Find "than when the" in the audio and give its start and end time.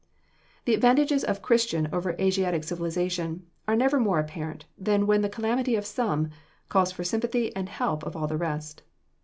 4.75-5.29